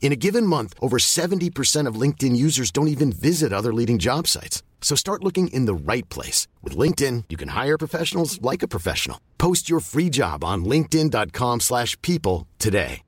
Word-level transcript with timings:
In 0.00 0.10
a 0.12 0.16
given 0.16 0.46
month, 0.46 0.74
over 0.80 0.96
70% 0.96 1.86
of 1.86 2.00
LinkedIn 2.00 2.34
users 2.34 2.70
don't 2.70 2.88
even 2.88 3.12
visit 3.12 3.52
other 3.52 3.74
leading 3.74 3.98
job 3.98 4.26
sites. 4.26 4.62
So 4.80 4.96
start 4.96 5.22
looking 5.22 5.48
in 5.48 5.66
the 5.66 5.74
right 5.74 6.08
place. 6.08 6.48
With 6.62 6.74
LinkedIn, 6.74 7.24
you 7.28 7.36
can 7.36 7.48
hire 7.48 7.76
professionals 7.76 8.40
like 8.40 8.62
a 8.62 8.68
professional. 8.68 9.20
Post 9.36 9.68
your 9.68 9.80
free 9.80 10.08
job 10.08 10.42
on 10.42 10.64
linkedin.com 10.64 11.60
slash 11.60 12.00
people 12.00 12.46
today. 12.58 13.02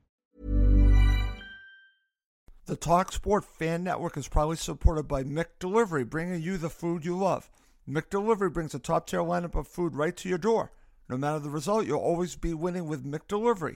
The 2.67 2.77
TalkSport 2.77 3.43
Fan 3.43 3.83
Network 3.83 4.15
is 4.15 4.29
proudly 4.29 4.55
supported 4.55 5.03
by 5.03 5.23
McDelivery, 5.23 6.09
bringing 6.09 6.41
you 6.41 6.57
the 6.57 6.69
food 6.69 7.03
you 7.03 7.17
love. 7.17 7.49
McDelivery 7.89 8.53
brings 8.53 8.73
a 8.73 8.79
top-tier 8.79 9.19
lineup 9.19 9.55
of 9.55 9.67
food 9.67 9.93
right 9.93 10.15
to 10.15 10.29
your 10.29 10.37
door. 10.37 10.71
No 11.09 11.17
matter 11.17 11.39
the 11.39 11.49
result, 11.49 11.85
you'll 11.85 11.99
always 11.99 12.37
be 12.37 12.53
winning 12.53 12.85
with 12.85 13.03
McDelivery. 13.03 13.75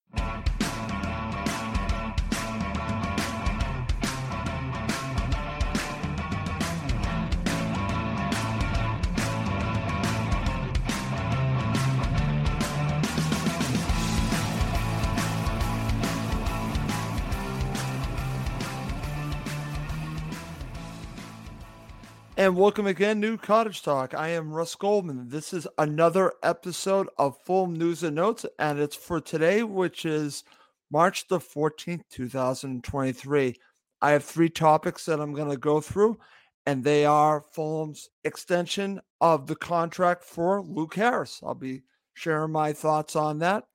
And 22.41 22.57
welcome 22.57 22.87
again, 22.87 23.19
New 23.19 23.37
Cottage 23.37 23.83
Talk. 23.83 24.15
I 24.15 24.29
am 24.29 24.51
Russ 24.51 24.73
Goldman. 24.73 25.29
This 25.29 25.53
is 25.53 25.67
another 25.77 26.33
episode 26.41 27.07
of 27.19 27.37
Full 27.45 27.67
News 27.67 28.01
and 28.01 28.15
Notes, 28.15 28.47
and 28.57 28.79
it's 28.79 28.95
for 28.95 29.21
today, 29.21 29.61
which 29.61 30.07
is 30.07 30.43
March 30.89 31.27
the 31.27 31.37
14th, 31.37 32.01
2023. 32.09 33.59
I 34.01 34.09
have 34.09 34.23
three 34.23 34.49
topics 34.49 35.05
that 35.05 35.19
I'm 35.19 35.33
going 35.33 35.51
to 35.51 35.55
go 35.55 35.81
through, 35.81 36.17
and 36.65 36.83
they 36.83 37.05
are 37.05 37.45
Fulham's 37.53 38.09
extension 38.23 39.01
of 39.21 39.45
the 39.45 39.55
contract 39.55 40.23
for 40.23 40.63
Luke 40.63 40.95
Harris. 40.95 41.41
I'll 41.43 41.53
be 41.53 41.83
sharing 42.15 42.53
my 42.53 42.73
thoughts 42.73 43.15
on 43.15 43.37
that. 43.37 43.65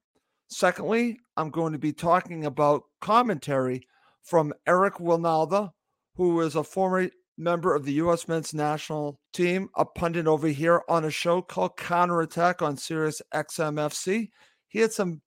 Secondly, 0.49 1.21
I'm 1.37 1.51
going 1.51 1.73
to 1.73 1.79
be 1.79 1.93
talking 1.93 2.45
about 2.45 2.83
commentary 3.01 3.87
from 4.25 4.53
Eric 4.67 4.95
Wynalda, 4.95 5.71
who 6.17 6.41
is 6.41 6.57
a 6.57 6.65
former 6.65 7.11
member 7.39 7.75
of 7.75 7.85
the 7.85 7.93
U.S. 7.95 8.29
men's 8.29 8.55
national 8.55 9.21
team, 9.33 9.69
a 9.77 9.85
pundit 9.85 10.27
over 10.27 10.49
here 10.49 10.83
on 10.89 11.05
a 11.05 11.11
show 11.11 11.43
called 11.43 11.77
Counterattack 11.77 12.63
on 12.63 12.77
Sirius 12.77 13.21
XMFC. 13.35 14.31
He 14.69 14.79
had 14.81 14.93
some 14.93 15.21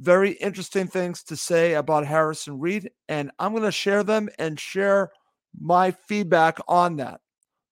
very 0.00 0.32
interesting 0.32 0.86
things 0.86 1.22
to 1.24 1.36
say 1.36 1.74
about 1.74 2.06
Harrison 2.06 2.58
Reed, 2.60 2.90
and 3.08 3.30
I'm 3.38 3.52
going 3.52 3.64
to 3.64 3.72
share 3.72 4.04
them 4.04 4.28
and 4.38 4.58
share 4.58 5.10
my 5.58 5.90
feedback 5.90 6.58
on 6.68 6.96
that. 6.96 7.20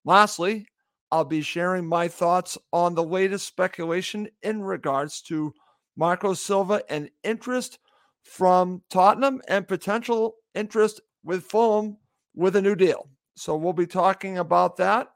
Lastly, 0.05 0.67
I'll 1.13 1.25
be 1.25 1.43
sharing 1.43 1.87
my 1.87 2.09
thoughts 2.09 2.59
on 2.73 2.95
the 2.95 3.05
latest 3.05 3.47
speculation 3.47 4.29
in 4.43 4.63
regards 4.63 5.23
to 5.23 5.55
Marco 5.97 6.35
Silva 6.35 6.83
and 6.89 7.11
interest 7.23 7.79
from 8.23 8.83
Tottenham 8.91 9.41
and 9.49 9.69
potential 9.69 10.35
interest 10.55 11.01
with 11.23 11.45
Fulham 11.45 11.97
with 12.35 12.57
a 12.57 12.63
new 12.63 12.75
deal. 12.75 13.09
So 13.37 13.55
we'll 13.55 13.75
be 13.75 13.87
talking 13.87 14.39
about 14.39 14.77
that 14.79 15.09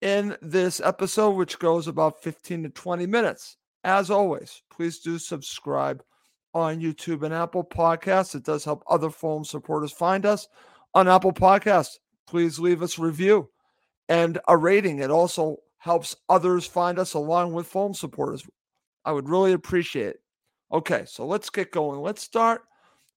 in 0.00 0.36
this 0.40 0.80
episode, 0.80 1.32
which 1.32 1.58
goes 1.58 1.88
about 1.88 2.22
15 2.22 2.62
to 2.62 2.68
20 2.70 3.06
minutes. 3.06 3.56
As 3.82 4.10
always, 4.10 4.62
please 4.70 5.00
do 5.00 5.18
subscribe 5.18 6.02
on 6.54 6.80
YouTube 6.80 7.24
and 7.24 7.34
Apple 7.34 7.64
Podcasts. 7.64 8.34
It 8.34 8.44
does 8.44 8.64
help 8.64 8.82
other 8.88 9.10
Fulham 9.10 9.44
supporters 9.44 9.92
find 9.92 10.24
us 10.24 10.48
on 10.94 11.08
Apple 11.08 11.32
Podcasts. 11.32 11.98
Please 12.26 12.58
leave 12.58 12.82
us 12.82 12.98
a 12.98 13.02
review 13.02 13.50
and 14.08 14.38
a 14.46 14.56
rating. 14.56 15.00
It 15.00 15.10
also 15.10 15.56
helps 15.78 16.14
others 16.28 16.66
find 16.66 16.98
us 16.98 17.14
along 17.14 17.52
with 17.52 17.66
Fulham 17.66 17.94
supporters. 17.94 18.46
I 19.04 19.12
would 19.12 19.28
really 19.28 19.52
appreciate 19.52 20.08
it. 20.08 20.22
Okay, 20.72 21.04
so 21.06 21.26
let's 21.26 21.50
get 21.50 21.72
going. 21.72 22.00
Let's 22.00 22.22
start 22.22 22.62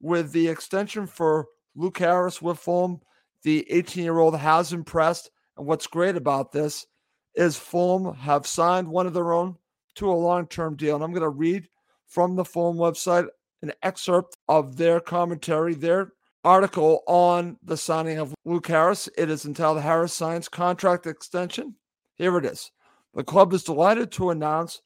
with 0.02 0.32
the 0.32 0.48
extension 0.48 1.06
for 1.06 1.48
Luke 1.76 2.00
Harris 2.00 2.42
with 2.42 2.58
Fulham 2.58 3.00
the 3.44 3.70
18 3.72 4.04
year 4.04 4.20
old 4.20 4.38
has 4.38 4.74
impressed. 4.74 5.30
And 5.58 5.66
what's 5.66 5.88
great 5.88 6.16
about 6.16 6.52
this 6.52 6.88
is 7.36 7.58
Fulham 7.58 8.16
have 8.16 8.48
signed 8.48 8.88
one 8.88 9.08
of 9.08 9.14
their 9.14 9.34
own 9.34 9.58
to 9.96 10.12
a 10.12 10.14
long 10.14 10.48
term 10.48 10.76
deal. 10.76 10.96
And 10.96 11.04
I'm 11.04 11.12
going 11.12 11.22
to 11.22 11.30
read 11.30 11.68
from 12.08 12.36
the 12.36 12.46
Fulham 12.46 12.78
website 12.78 13.28
an 13.62 13.72
excerpt 13.82 14.36
of 14.48 14.78
their 14.78 15.00
commentary, 15.00 15.74
their 15.74 16.14
article 16.44 17.02
on 17.08 17.58
the 17.64 17.78
signing 17.78 18.18
of 18.18 18.36
Luke 18.46 18.68
Harris. 18.68 19.08
It 19.18 19.30
is 19.30 19.46
entitled 19.46 19.82
Harris 19.82 20.14
Signs 20.14 20.50
Contract 20.50 21.08
Extension. 21.08 21.76
Here 22.16 22.38
it 22.38 22.46
is. 22.46 22.72
The 23.14 23.24
club 23.24 23.54
is 23.54 23.64
delighted 23.64 24.12
to 24.14 24.32
announce 24.32 24.82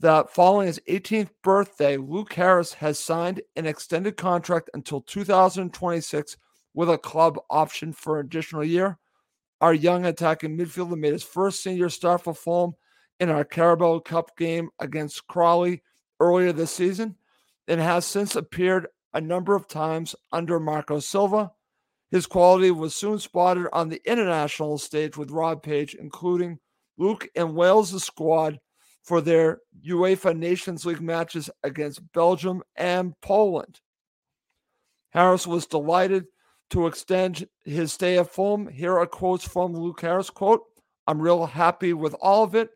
that 0.00 0.30
following 0.30 0.66
his 0.66 0.80
18th 0.88 1.30
birthday, 1.42 1.96
Luke 1.96 2.32
Harris 2.32 2.74
has 2.74 2.98
signed 2.98 3.42
an 3.56 3.66
extended 3.66 4.16
contract 4.16 4.70
until 4.74 5.00
2026 5.02 6.36
with 6.80 6.88
a 6.88 6.96
club 6.96 7.38
option 7.50 7.92
for 7.92 8.18
an 8.18 8.24
additional 8.24 8.64
year. 8.64 8.96
Our 9.60 9.74
young 9.74 10.06
attacking 10.06 10.56
midfielder 10.56 10.96
made 10.96 11.12
his 11.12 11.22
first 11.22 11.62
senior 11.62 11.90
start 11.90 12.24
for 12.24 12.32
Fulham 12.32 12.72
in 13.18 13.28
our 13.28 13.44
Carabao 13.44 13.98
Cup 13.98 14.34
game 14.38 14.70
against 14.78 15.26
Crawley 15.26 15.82
earlier 16.20 16.54
this 16.54 16.72
season 16.72 17.16
and 17.68 17.82
has 17.82 18.06
since 18.06 18.34
appeared 18.34 18.86
a 19.12 19.20
number 19.20 19.54
of 19.54 19.68
times 19.68 20.14
under 20.32 20.58
Marco 20.58 21.00
Silva. 21.00 21.52
His 22.10 22.26
quality 22.26 22.70
was 22.70 22.96
soon 22.96 23.18
spotted 23.18 23.66
on 23.74 23.90
the 23.90 24.00
international 24.06 24.78
stage 24.78 25.18
with 25.18 25.30
Rob 25.30 25.62
Page, 25.62 25.94
including 25.94 26.60
Luke 26.96 27.28
and 27.36 27.54
Wales' 27.54 28.02
squad 28.02 28.58
for 29.02 29.20
their 29.20 29.58
UEFA 29.86 30.34
Nations 30.34 30.86
League 30.86 31.02
matches 31.02 31.50
against 31.62 32.10
Belgium 32.14 32.62
and 32.74 33.12
Poland. 33.20 33.82
Harris 35.10 35.46
was 35.46 35.66
delighted 35.66 36.24
to 36.70 36.86
extend 36.86 37.46
his 37.64 37.92
stay 37.92 38.18
at 38.18 38.32
Fulham. 38.32 38.68
Here 38.68 38.96
are 38.96 39.06
quotes 39.06 39.46
from 39.46 39.74
Luke 39.74 40.00
Harris. 40.00 40.30
Quote, 40.30 40.62
I'm 41.06 41.20
real 41.20 41.46
happy 41.46 41.92
with 41.92 42.14
all 42.20 42.44
of 42.44 42.54
it. 42.54 42.70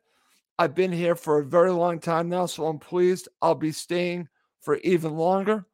I've 0.59 0.75
been 0.75 0.93
here 0.93 1.17
for 1.17 1.39
a 1.39 1.45
very 1.45 1.73
long 1.73 1.99
time 1.99 2.29
now, 2.29 2.47
so 2.47 2.67
I'm 2.67 2.79
pleased 2.79 3.29
I'll 3.43 3.55
be 3.55 3.73
staying 3.73 4.29
for 4.61 4.77
even 4.79 5.17
longer. 5.17 5.67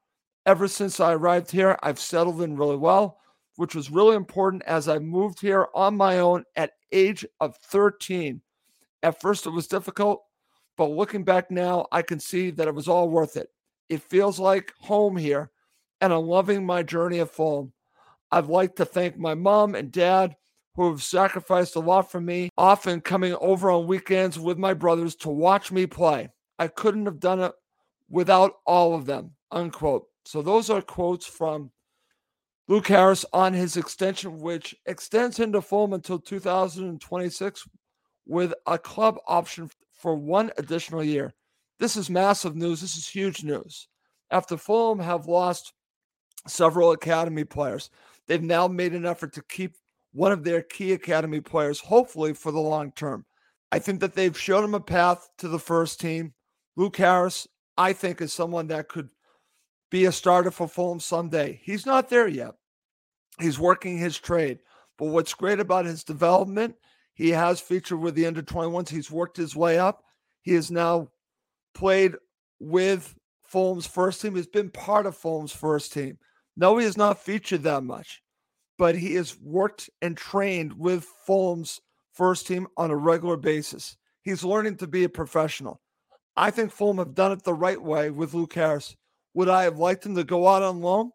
Ever 0.47 0.69
since 0.69 1.01
I 1.01 1.13
arrived 1.13 1.51
here, 1.51 1.79
I've 1.83 2.01
settled 2.01 2.41
in 2.43 2.57
really 2.57 2.77
well, 2.77 3.19
which 3.57 3.75
was 3.75 3.91
really 3.91 4.17
important 4.17 4.63
as 4.67 4.89
I 4.89 4.99
moved 4.99 5.41
here 5.41 5.69
on 5.75 5.97
my 5.97 6.19
own 6.19 6.45
at 6.57 6.73
age 6.93 7.27
of 7.41 7.57
13. 7.57 8.41
At 9.03 9.21
first 9.21 9.47
it 9.47 9.51
was 9.51 9.67
difficult, 9.67 10.23
but 10.77 10.91
looking 10.91 11.25
back 11.25 11.51
now, 11.51 11.87
I 11.93 12.03
can 12.03 12.19
see 12.19 12.51
that 12.51 12.69
it 12.69 12.75
was 12.75 12.89
all 12.89 13.09
worth 13.09 13.37
it. 13.37 13.49
It 13.89 14.03
feels 14.03 14.39
like 14.39 14.73
home 14.81 15.17
here, 15.17 15.51
and 16.01 16.13
I'm 16.13 16.27
loving 16.27 16.65
my 16.65 16.83
journey 16.83 17.21
at 17.21 17.31
Fulham. 17.31 17.73
I'd 18.33 18.47
like 18.47 18.77
to 18.77 18.85
thank 18.85 19.19
my 19.19 19.35
mom 19.35 19.75
and 19.75 19.91
dad 19.91 20.37
who 20.77 20.91
have 20.91 21.03
sacrificed 21.03 21.77
a 21.77 21.81
lot 21.81 22.11
for 22.11 22.21
me, 22.21 22.49
often 22.57 23.01
coming 23.01 23.35
over 23.41 23.71
on 23.71 23.87
weekends 23.87 24.39
with 24.39 24.57
my 24.57 24.73
brothers 24.73 25.15
to 25.17 25.29
watch 25.29 25.73
me 25.73 25.87
play. 25.87 26.29
I 26.59 26.69
couldn't 26.69 27.07
have 27.07 27.21
done 27.21 27.41
it 27.41 27.53
without 28.09 28.55
all 28.67 28.95
of 28.95 29.07
them. 29.07 29.33
Unquote. 29.51 30.07
So 30.25 30.43
those 30.43 30.71
are 30.71 30.81
quotes 30.81 31.27
from 31.27 31.71
Luke 32.69 32.87
Harris 32.87 33.25
on 33.33 33.53
his 33.53 33.77
extension, 33.77 34.39
which 34.39 34.77
extends 34.87 35.37
him 35.37 35.53
to 35.53 35.61
Fulham 35.61 35.93
until 35.93 36.21
2026 36.21 37.69
with 38.27 38.55
a 38.67 38.79
club 38.79 39.19
option 39.27 39.69
for 39.93 40.15
one 40.15 40.53
additional 40.57 41.03
year. 41.03 41.35
This 41.81 41.97
is 41.97 42.09
massive 42.09 42.55
news. 42.55 42.81
This 42.81 42.97
is 42.97 43.09
huge 43.09 43.43
news. 43.43 43.89
After 44.31 44.57
Fulham 44.57 45.01
have 45.01 45.27
lost 45.27 45.73
several 46.47 46.93
academy 46.93 47.45
players. 47.45 47.91
They've 48.31 48.41
now 48.41 48.69
made 48.69 48.93
an 48.93 49.05
effort 49.05 49.33
to 49.33 49.43
keep 49.43 49.75
one 50.13 50.31
of 50.31 50.45
their 50.45 50.63
key 50.63 50.93
academy 50.93 51.41
players, 51.41 51.81
hopefully 51.81 52.33
for 52.33 52.53
the 52.53 52.61
long 52.61 52.93
term. 52.93 53.27
I 53.73 53.81
think 53.81 53.99
that 53.99 54.15
they've 54.15 54.39
shown 54.39 54.63
him 54.63 54.75
a 54.75 54.79
path 54.79 55.29
to 55.39 55.49
the 55.49 55.59
first 55.59 55.99
team. 55.99 56.35
Luke 56.77 56.97
Harris, 56.97 57.49
I 57.77 57.93
think, 57.93 58.21
is 58.21 58.33
someone 58.33 58.69
that 58.69 58.87
could 58.87 59.09
be 59.91 60.05
a 60.05 60.13
starter 60.13 60.53
for 60.53 60.69
Fulham 60.69 61.01
someday. 61.01 61.61
He's 61.65 61.85
not 61.85 62.09
there 62.09 62.29
yet. 62.29 62.53
He's 63.41 63.59
working 63.59 63.99
his 63.99 64.17
trade. 64.17 64.61
But 64.97 65.07
what's 65.07 65.35
great 65.35 65.59
about 65.59 65.87
his 65.87 66.05
development, 66.05 66.77
he 67.15 67.31
has 67.31 67.59
featured 67.59 67.99
with 67.99 68.15
the 68.15 68.27
under 68.27 68.43
21s. 68.43 68.91
He's 68.91 69.11
worked 69.11 69.39
his 69.39 69.57
way 69.57 69.77
up. 69.77 70.05
He 70.43 70.55
has 70.55 70.71
now 70.71 71.09
played 71.75 72.15
with 72.61 73.13
Fulham's 73.43 73.89
first 73.89 74.23
team. 74.23 74.37
He's 74.37 74.47
been 74.47 74.71
part 74.71 75.07
of 75.07 75.17
Fulham's 75.17 75.51
first 75.51 75.93
team. 75.93 76.19
No, 76.61 76.77
he 76.77 76.85
has 76.85 76.99
not 76.99 77.23
featured 77.23 77.63
that 77.63 77.85
much, 77.85 78.23
but 78.77 78.95
he 78.95 79.15
has 79.15 79.35
worked 79.41 79.89
and 80.03 80.15
trained 80.15 80.79
with 80.79 81.07
Fulham's 81.27 81.81
first 82.13 82.47
team 82.47 82.67
on 82.77 82.91
a 82.91 82.97
regular 82.97 83.39
basis. 83.39 83.97
He's 84.21 84.45
learning 84.45 84.77
to 84.77 84.87
be 84.87 85.05
a 85.05 85.09
professional. 85.09 85.81
I 86.37 86.51
think 86.51 86.71
Fulham 86.71 86.99
have 86.99 87.15
done 87.15 87.33
it 87.33 87.43
the 87.45 87.55
right 87.55 87.81
way 87.81 88.11
with 88.11 88.35
Luke 88.35 88.53
Harris. 88.53 88.95
Would 89.33 89.49
I 89.49 89.63
have 89.63 89.79
liked 89.79 90.05
him 90.05 90.15
to 90.17 90.23
go 90.23 90.47
out 90.47 90.63
on 90.63 90.83
loan? 90.83 91.13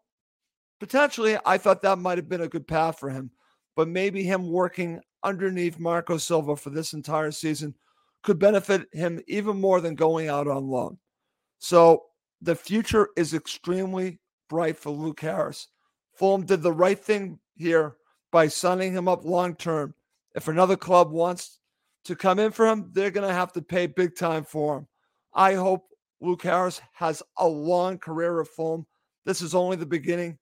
Potentially, 0.80 1.38
I 1.46 1.58
thought 1.58 1.80
that 1.82 2.00
might 2.00 2.18
have 2.18 2.28
been 2.28 2.40
a 2.40 2.48
good 2.48 2.66
path 2.66 2.98
for 2.98 3.08
him, 3.08 3.30
but 3.76 3.86
maybe 3.86 4.24
him 4.24 4.50
working 4.50 5.00
underneath 5.22 5.78
Marco 5.78 6.16
Silva 6.16 6.56
for 6.56 6.70
this 6.70 6.92
entire 6.92 7.30
season 7.30 7.72
could 8.24 8.40
benefit 8.40 8.88
him 8.92 9.20
even 9.28 9.60
more 9.60 9.80
than 9.80 9.94
going 9.94 10.28
out 10.28 10.48
on 10.48 10.66
loan. 10.66 10.98
So 11.60 12.02
the 12.42 12.56
future 12.56 13.10
is 13.16 13.32
extremely 13.32 14.18
bright 14.48 14.76
for 14.76 14.90
Luke 14.90 15.20
Harris. 15.20 15.68
Fulham 16.14 16.44
did 16.44 16.62
the 16.62 16.72
right 16.72 16.98
thing 16.98 17.38
here 17.54 17.96
by 18.32 18.48
signing 18.48 18.92
him 18.92 19.08
up 19.08 19.24
long 19.24 19.54
term. 19.54 19.94
If 20.34 20.48
another 20.48 20.76
club 20.76 21.10
wants 21.10 21.58
to 22.04 22.16
come 22.16 22.38
in 22.38 22.52
for 22.52 22.66
him, 22.66 22.90
they're 22.92 23.10
going 23.10 23.26
to 23.26 23.34
have 23.34 23.52
to 23.52 23.62
pay 23.62 23.86
big 23.86 24.16
time 24.16 24.44
for 24.44 24.78
him. 24.78 24.86
I 25.34 25.54
hope 25.54 25.88
Luke 26.20 26.42
Harris 26.42 26.80
has 26.92 27.22
a 27.38 27.46
long 27.46 27.98
career 27.98 28.40
at 28.40 28.48
Fulham. 28.48 28.86
This 29.24 29.42
is 29.42 29.54
only 29.54 29.76
the 29.76 29.86
beginning. 29.86 30.38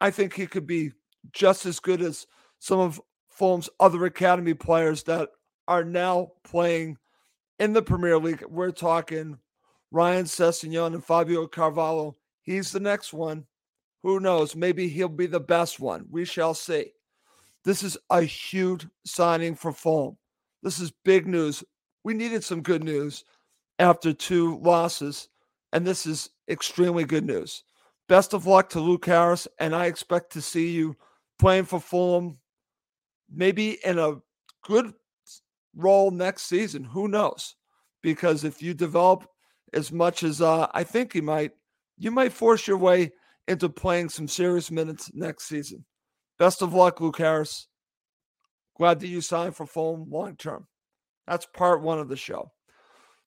I 0.00 0.10
think 0.10 0.34
he 0.34 0.46
could 0.46 0.66
be 0.66 0.92
just 1.32 1.66
as 1.66 1.80
good 1.80 2.00
as 2.00 2.26
some 2.58 2.78
of 2.78 3.00
Fulham's 3.28 3.68
other 3.78 4.04
academy 4.04 4.54
players 4.54 5.02
that 5.04 5.28
are 5.68 5.84
now 5.84 6.32
playing 6.44 6.96
in 7.58 7.72
the 7.72 7.82
Premier 7.82 8.18
League. 8.18 8.44
We're 8.48 8.70
talking 8.70 9.38
Ryan 9.90 10.24
Sessegnon 10.24 10.94
and 10.94 11.04
Fabio 11.04 11.46
Carvalho. 11.46 12.16
He's 12.42 12.72
the 12.72 12.80
next 12.80 13.12
one. 13.12 13.46
Who 14.02 14.20
knows? 14.20 14.56
Maybe 14.56 14.88
he'll 14.88 15.08
be 15.08 15.26
the 15.26 15.40
best 15.40 15.78
one. 15.78 16.06
We 16.10 16.24
shall 16.24 16.54
see. 16.54 16.92
This 17.64 17.82
is 17.82 17.98
a 18.08 18.22
huge 18.22 18.86
signing 19.04 19.54
for 19.54 19.72
Fulham. 19.72 20.16
This 20.62 20.80
is 20.80 20.92
big 21.04 21.26
news. 21.26 21.62
We 22.04 22.14
needed 22.14 22.42
some 22.42 22.62
good 22.62 22.82
news 22.82 23.24
after 23.78 24.12
two 24.12 24.58
losses, 24.58 25.28
and 25.72 25.86
this 25.86 26.06
is 26.06 26.30
extremely 26.48 27.04
good 27.04 27.26
news. 27.26 27.64
Best 28.08 28.32
of 28.32 28.46
luck 28.46 28.70
to 28.70 28.80
Luke 28.80 29.06
Harris, 29.06 29.46
and 29.58 29.74
I 29.74 29.86
expect 29.86 30.32
to 30.32 30.42
see 30.42 30.70
you 30.70 30.96
playing 31.38 31.64
for 31.64 31.80
Fulham, 31.80 32.38
maybe 33.30 33.78
in 33.84 33.98
a 33.98 34.16
good 34.64 34.92
role 35.76 36.10
next 36.10 36.42
season. 36.44 36.84
Who 36.84 37.08
knows? 37.08 37.54
Because 38.02 38.44
if 38.44 38.62
you 38.62 38.74
develop 38.74 39.28
as 39.72 39.92
much 39.92 40.22
as 40.22 40.40
uh, 40.40 40.66
I 40.72 40.84
think 40.84 41.14
you 41.14 41.22
might, 41.22 41.52
you 42.00 42.10
might 42.10 42.32
force 42.32 42.66
your 42.66 42.78
way 42.78 43.12
into 43.46 43.68
playing 43.68 44.08
some 44.08 44.26
serious 44.26 44.70
minutes 44.70 45.10
next 45.12 45.46
season. 45.46 45.84
Best 46.38 46.62
of 46.62 46.72
luck, 46.72 46.98
Luke 47.00 47.18
Harris. 47.18 47.68
Glad 48.76 49.00
that 49.00 49.08
you 49.08 49.20
signed 49.20 49.54
for 49.54 49.66
Fulham 49.66 50.10
long 50.10 50.34
term. 50.36 50.66
That's 51.26 51.46
part 51.54 51.82
one 51.82 52.00
of 52.00 52.08
the 52.08 52.16
show. 52.16 52.50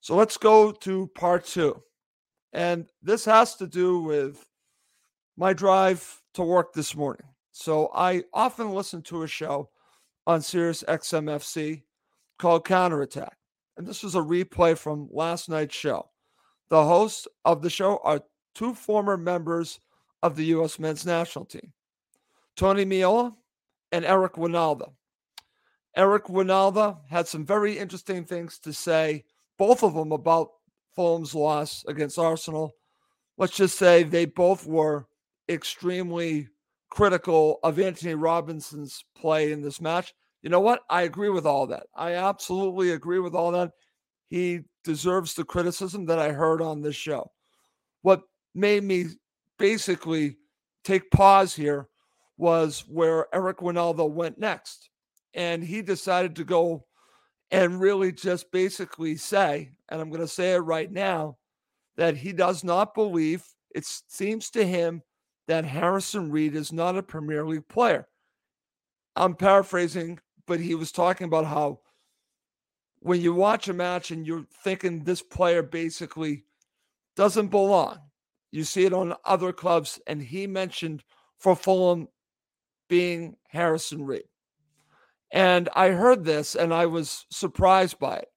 So 0.01 0.15
let's 0.15 0.37
go 0.37 0.71
to 0.71 1.07
part 1.15 1.45
two. 1.45 1.83
And 2.51 2.87
this 3.03 3.25
has 3.25 3.55
to 3.57 3.67
do 3.67 3.99
with 3.99 4.43
my 5.37 5.53
drive 5.53 6.21
to 6.33 6.41
work 6.41 6.73
this 6.73 6.95
morning. 6.95 7.27
So 7.51 7.91
I 7.93 8.23
often 8.33 8.71
listen 8.71 9.03
to 9.03 9.21
a 9.21 9.27
show 9.27 9.69
on 10.25 10.41
Sirius 10.41 10.83
XMFC 10.87 11.83
called 12.39 12.65
Counterattack. 12.65 13.37
And 13.77 13.85
this 13.85 14.01
was 14.01 14.15
a 14.15 14.19
replay 14.19 14.75
from 14.75 15.09
last 15.11 15.47
night's 15.47 15.75
show. 15.75 16.09
The 16.69 16.83
hosts 16.83 17.27
of 17.45 17.61
the 17.61 17.69
show 17.69 17.99
are 18.03 18.21
two 18.53 18.73
former 18.73 19.17
members 19.17 19.79
of 20.21 20.35
the 20.35 20.45
U.S. 20.45 20.79
men's 20.79 21.05
national 21.05 21.45
team, 21.45 21.73
Tony 22.55 22.85
Meola 22.85 23.33
and 23.91 24.05
Eric 24.05 24.33
Wynalda. 24.33 24.91
Eric 25.95 26.25
Wynalda 26.25 26.97
had 27.09 27.27
some 27.27 27.45
very 27.45 27.77
interesting 27.77 28.25
things 28.25 28.57
to 28.59 28.73
say, 28.73 29.23
both 29.57 29.83
of 29.83 29.93
them 29.93 30.11
about 30.11 30.49
Fulham's 30.95 31.35
loss 31.35 31.85
against 31.87 32.17
Arsenal. 32.17 32.73
Let's 33.37 33.55
just 33.55 33.77
say 33.77 34.03
they 34.03 34.25
both 34.25 34.65
were 34.65 35.07
extremely 35.49 36.47
critical 36.89 37.59
of 37.63 37.79
Anthony 37.79 38.15
Robinson's 38.15 39.03
play 39.15 39.51
in 39.51 39.61
this 39.61 39.81
match. 39.81 40.13
You 40.41 40.49
know 40.49 40.59
what? 40.59 40.81
I 40.89 41.03
agree 41.03 41.29
with 41.29 41.45
all 41.45 41.67
that. 41.67 41.87
I 41.95 42.13
absolutely 42.13 42.91
agree 42.91 43.19
with 43.19 43.33
all 43.33 43.51
that. 43.51 43.71
He 44.29 44.61
deserves 44.83 45.33
the 45.33 45.43
criticism 45.43 46.05
that 46.07 46.19
I 46.19 46.31
heard 46.31 46.61
on 46.61 46.81
this 46.81 46.95
show. 46.95 47.31
What 48.01 48.23
made 48.53 48.83
me 48.83 49.05
basically 49.57 50.37
take 50.83 51.11
pause 51.11 51.55
here 51.55 51.87
was 52.37 52.83
where 52.87 53.33
Eric 53.33 53.57
Wynalda 53.57 54.09
went 54.09 54.39
next. 54.39 54.89
And 55.33 55.63
he 55.63 55.81
decided 55.81 56.35
to 56.35 56.43
go 56.43 56.85
and 57.51 57.79
really 57.79 58.11
just 58.11 58.51
basically 58.51 59.15
say, 59.15 59.69
and 59.89 60.01
I'm 60.01 60.09
going 60.09 60.21
to 60.21 60.27
say 60.27 60.53
it 60.53 60.59
right 60.59 60.91
now, 60.91 61.37
that 61.97 62.17
he 62.17 62.33
does 62.33 62.63
not 62.63 62.95
believe, 62.95 63.43
it 63.75 63.85
seems 63.85 64.49
to 64.51 64.65
him 64.65 65.01
that 65.47 65.65
Harrison 65.65 66.31
Reed 66.31 66.55
is 66.55 66.71
not 66.71 66.97
a 66.97 67.03
Premier 67.03 67.45
League 67.45 67.67
player. 67.67 68.07
I'm 69.15 69.35
paraphrasing, 69.35 70.19
but 70.47 70.59
he 70.59 70.75
was 70.75 70.91
talking 70.91 71.25
about 71.25 71.45
how 71.45 71.79
when 72.99 73.21
you 73.21 73.33
watch 73.33 73.67
a 73.67 73.73
match 73.73 74.11
and 74.11 74.25
you're 74.25 74.45
thinking 74.63 75.03
this 75.03 75.21
player 75.21 75.61
basically 75.61 76.45
doesn't 77.15 77.49
belong, 77.49 77.99
you 78.53 78.63
see 78.63 78.85
it 78.85 78.93
on 78.93 79.15
other 79.25 79.51
clubs. 79.51 79.99
And 80.05 80.21
he 80.21 80.45
mentioned 80.45 81.03
for 81.39 81.55
Fulham 81.55 82.07
being 82.87 83.35
Harrison 83.49 84.05
Reed. 84.05 84.25
And 85.31 85.69
I 85.75 85.89
heard 85.89 86.23
this 86.23 86.53
and 86.53 86.71
I 86.71 86.85
was 86.85 87.25
surprised 87.31 87.97
by 87.97 88.17
it. 88.17 88.27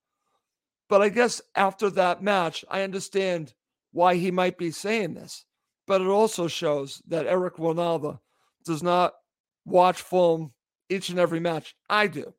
But 0.89 1.03
I 1.03 1.11
guess 1.11 1.43
after 1.55 1.91
that 1.91 2.23
match, 2.23 2.65
I 2.71 2.81
understand 2.81 3.53
why 3.93 4.15
he 4.15 4.31
might 4.31 4.57
be 4.57 4.71
saying 4.71 5.13
this. 5.13 5.45
But 5.87 6.01
it 6.01 6.07
also 6.07 6.49
shows 6.49 7.03
that 7.09 7.27
Eric 7.27 7.57
Wynalda 7.57 8.19
does 8.65 8.83
not 8.83 9.13
watch 9.67 10.01
Fulham 10.01 10.55
each 10.89 11.11
and 11.11 11.19
every 11.19 11.41
match. 11.41 11.77
I 11.91 12.07
do. 12.07 12.33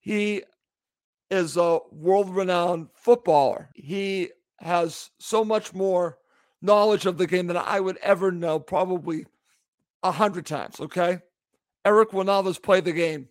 He 0.00 0.42
is 1.30 1.56
a 1.56 1.78
world 1.92 2.34
renowned 2.34 2.88
footballer. 2.92 3.70
He 3.76 4.30
has 4.58 5.10
so 5.20 5.44
much 5.44 5.72
more 5.72 6.18
knowledge 6.64 7.04
of 7.04 7.18
the 7.18 7.26
game 7.26 7.46
than 7.46 7.58
I 7.58 7.78
would 7.78 7.98
ever 7.98 8.32
know, 8.32 8.58
probably 8.58 9.26
a 10.02 10.10
hundred 10.10 10.46
times. 10.46 10.80
Okay. 10.80 11.18
Eric 11.84 12.10
Wynalda's 12.10 12.58
played 12.58 12.86
the 12.86 12.92
game, 12.92 13.28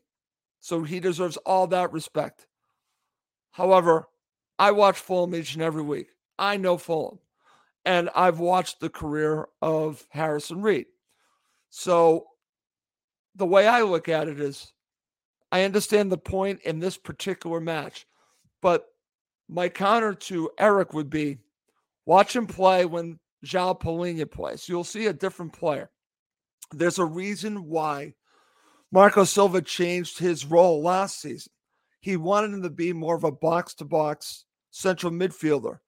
so 0.60 0.84
he 0.84 1.00
deserves 1.00 1.38
all 1.38 1.66
that 1.68 1.92
respect. 1.92 2.46
However, 3.52 4.08
I 4.60 4.72
watch 4.72 5.00
Fulham 5.00 5.34
each 5.34 5.56
and 5.56 5.64
every 5.64 5.82
week. 5.82 6.10
I 6.38 6.58
know 6.58 6.78
Fulham, 6.78 7.18
and 7.84 8.10
I've 8.16 8.40
watched 8.40 8.80
the 8.80 8.90
career 8.90 9.48
of 9.62 10.06
Harrison 10.10 10.62
Reed. 10.62 10.86
So 11.72 12.28
the 13.36 13.48
way 13.48 13.66
I 13.66 13.82
look 13.82 14.08
at 14.08 14.28
it 14.28 14.40
is 14.40 14.72
I 15.52 15.64
understand 15.64 16.12
the 16.12 16.18
point 16.20 16.62
in 16.62 16.80
this 16.80 16.98
particular 16.98 17.60
match, 17.60 18.06
but 18.62 18.86
my 19.50 19.70
counter 19.70 20.14
to 20.14 20.52
Eric 20.60 20.94
would 20.94 21.10
be 21.10 21.40
watch 22.06 22.36
him 22.36 22.48
play 22.48 22.86
when 22.86 23.20
João 23.46 23.80
Palhinha 23.80 24.30
plays. 24.30 24.68
You'll 24.68 24.84
see 24.84 25.08
a 25.08 25.14
different 25.14 25.54
player. 25.54 25.90
There's 26.72 27.00
a 27.00 27.06
reason 27.06 27.66
why 27.66 28.14
Marco 28.92 29.24
Silva 29.24 29.62
changed 29.62 30.20
his 30.20 30.46
role 30.46 30.82
last 30.82 31.22
season. 31.22 31.52
He 32.00 32.18
wanted 32.18 32.54
him 32.54 32.64
to 32.64 32.70
be 32.70 32.94
more 32.94 33.16
of 33.16 33.24
a 33.24 33.32
box 33.32 33.74
to 33.76 33.86
box 33.86 34.46
central 34.72 35.12
midfielder, 35.12 35.80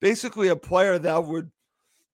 basically 0.00 0.48
a 0.48 0.56
player 0.56 0.98
that 0.98 1.24
would 1.24 1.50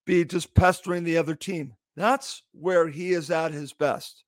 be 0.06 0.24
just 0.24 0.54
pestering 0.54 1.04
the 1.04 1.18
other 1.18 1.34
team. 1.34 1.74
That's 1.96 2.42
where 2.52 2.88
he 2.88 3.12
is 3.12 3.30
at 3.30 3.52
his 3.52 3.72
best. 3.72 4.24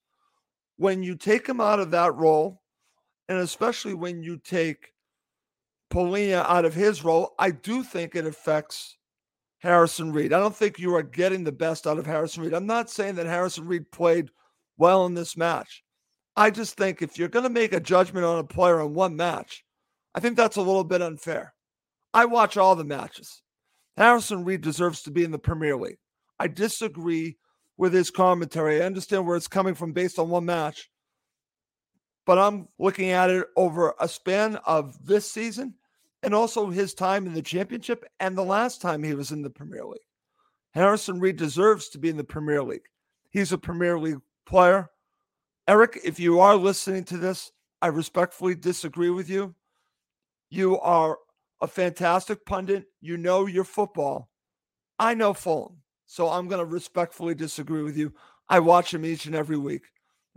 When 0.77 1.03
you 1.03 1.17
take 1.17 1.47
him 1.47 1.61
out 1.61 1.81
of 1.81 1.91
that 1.93 2.15
role 2.15 2.63
and 3.29 3.39
especially 3.39 3.95
when 3.95 4.23
you 4.23 4.39
take 4.39 4.93
Palhinha 5.93 6.45
out 6.49 6.65
of 6.65 6.75
his 6.75 7.05
role, 7.05 7.35
I 7.39 7.51
do 7.51 7.83
think 7.83 8.15
it 8.15 8.27
affects 8.27 8.97
Harrison 9.63 10.13
Reed. 10.13 10.33
I 10.33 10.41
don't 10.41 10.55
think 10.55 10.79
you 10.79 10.95
are 10.97 11.05
getting 11.05 11.45
the 11.45 11.53
best 11.53 11.87
out 11.87 11.99
of 11.99 12.05
Harrison 12.05 12.43
Reed. 12.43 12.53
I'm 12.53 12.67
not 12.67 12.91
saying 12.91 13.15
that 13.15 13.27
Harrison 13.27 13.67
Reed 13.67 13.91
played 13.93 14.31
well 14.77 15.07
in 15.07 15.15
this 15.15 15.37
match. 15.37 15.85
I 16.37 16.51
just 16.51 16.77
think 16.77 17.01
if 17.01 17.17
you're 17.17 17.29
going 17.29 17.45
to 17.45 17.51
make 17.51 17.73
a 17.73 17.79
judgment 17.79 18.27
on 18.27 18.41
a 18.41 18.45
player 18.45 18.81
in 18.81 18.93
one 18.93 19.15
match, 19.15 19.65
I 20.15 20.21
think 20.21 20.37
that's 20.37 20.57
a 20.57 20.63
little 20.63 20.83
bit 20.83 21.01
unfair. 21.01 21.55
I 22.13 22.25
watch 22.25 22.57
all 22.57 22.75
the 22.75 22.85
matches. 22.85 23.43
Harrison 23.97 24.45
Reed 24.45 24.63
deserves 24.63 25.03
to 25.03 25.13
be 25.13 25.23
in 25.23 25.31
the 25.31 25.39
Premier 25.39 25.77
League. 25.77 25.99
I 26.41 26.49
disagree 26.49 27.37
with 27.77 27.93
his 27.93 28.11
commentary. 28.11 28.83
I 28.83 28.87
understand 28.87 29.27
where 29.27 29.37
it's 29.37 29.49
coming 29.49 29.75
from 29.75 29.93
based 29.93 30.19
on 30.19 30.29
one 30.29 30.45
match, 30.45 30.91
but 32.27 32.39
I'm 32.39 32.67
looking 32.81 33.11
at 33.11 33.31
it 33.31 33.47
over 33.57 33.95
a 34.01 34.09
span 34.09 34.57
of 34.67 34.97
this 35.07 35.31
season 35.31 35.75
and 36.23 36.35
also 36.35 36.71
his 36.71 36.95
time 36.95 37.27
in 37.27 37.35
the 37.35 37.43
championship 37.43 38.05
and 38.21 38.37
the 38.37 38.45
last 38.45 38.81
time 38.81 39.03
he 39.03 39.15
was 39.15 39.33
in 39.33 39.43
the 39.43 39.51
Premier 39.51 39.85
League. 39.85 40.01
Harrison 40.73 41.21
Reed 41.21 41.37
deserves 41.37 41.89
to 41.91 41.99
be 41.99 42.09
in 42.09 42.17
the 42.17 42.25
Premier 42.25 42.63
League. 42.63 42.89
He's 43.31 43.53
a 43.53 43.59
Premier 43.59 43.99
League 43.99 44.21
player. 44.47 44.91
Eric, 45.69 46.01
if 46.05 46.19
you 46.19 46.41
are 46.41 46.57
listening 46.57 47.05
to 47.05 47.17
this, 47.17 47.53
I 47.81 47.89
respectfully 47.89 48.55
disagree 48.55 49.11
with 49.11 49.29
you. 49.29 49.55
You 50.51 50.79
are 50.81 51.19
a 51.61 51.67
fantastic 51.67 52.45
pundit. 52.47 52.87
You 53.01 53.17
know 53.17 53.47
your 53.47 53.65
football. 53.65 54.29
I 54.99 55.15
know 55.15 55.35
Fulham. 55.35 55.79
So 56.07 56.29
I'm 56.29 56.49
going 56.49 56.59
to 56.59 56.65
respectfully 56.67 57.35
disagree 57.35 57.83
with 57.83 57.97
you. 57.97 58.13
I 58.49 58.61
watch 58.61 58.93
him 58.93 59.05
each 59.05 59.27
and 59.27 59.35
every 59.35 59.57
week. 59.57 59.83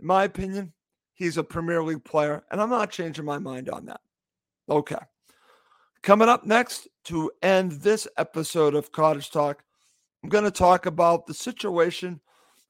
In 0.00 0.06
my 0.06 0.24
opinion, 0.24 0.72
he's 1.14 1.36
a 1.36 1.44
Premier 1.44 1.82
League 1.82 2.04
player, 2.04 2.44
and 2.50 2.60
I'm 2.60 2.70
not 2.70 2.90
changing 2.90 3.24
my 3.24 3.38
mind 3.38 3.68
on 3.68 3.86
that. 3.86 4.00
Okay. 4.68 4.96
Coming 6.06 6.28
up 6.28 6.46
next 6.46 6.86
to 7.06 7.32
end 7.42 7.72
this 7.82 8.06
episode 8.16 8.76
of 8.76 8.92
Cottage 8.92 9.28
Talk, 9.28 9.64
I'm 10.22 10.28
going 10.28 10.44
to 10.44 10.52
talk 10.52 10.86
about 10.86 11.26
the 11.26 11.34
situation 11.34 12.20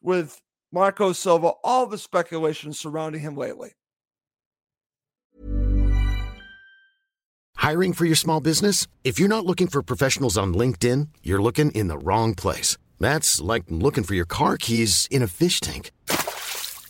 with 0.00 0.40
Marco 0.72 1.12
Silva, 1.12 1.52
all 1.62 1.84
the 1.84 1.98
speculation 1.98 2.72
surrounding 2.72 3.20
him 3.20 3.36
lately. 3.36 3.72
Hiring 7.56 7.92
for 7.92 8.06
your 8.06 8.16
small 8.16 8.40
business? 8.40 8.86
If 9.04 9.18
you're 9.20 9.28
not 9.28 9.44
looking 9.44 9.66
for 9.66 9.82
professionals 9.82 10.38
on 10.38 10.54
LinkedIn, 10.54 11.08
you're 11.22 11.42
looking 11.42 11.70
in 11.72 11.88
the 11.88 11.98
wrong 11.98 12.34
place. 12.34 12.78
That's 12.98 13.38
like 13.38 13.64
looking 13.68 14.04
for 14.04 14.14
your 14.14 14.24
car 14.24 14.56
keys 14.56 15.06
in 15.10 15.20
a 15.20 15.26
fish 15.26 15.60
tank. 15.60 15.90